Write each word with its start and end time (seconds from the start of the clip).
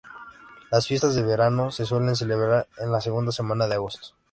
Las 0.71 0.87
fiestas 0.87 1.13
de 1.13 1.21
verano 1.21 1.69
se 1.69 1.85
suelen 1.85 2.15
celebrar 2.15 2.67
en 2.79 2.91
la 2.91 3.01
segunda 3.01 3.31
semana 3.31 3.67
de 3.67 3.75
agosto. 3.75 4.15